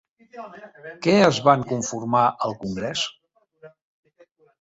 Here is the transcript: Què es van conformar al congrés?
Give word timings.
Què 1.07 1.13
es 1.25 1.41
van 1.47 1.65
conformar 1.71 2.23
al 2.47 2.57
congrés? 2.63 3.05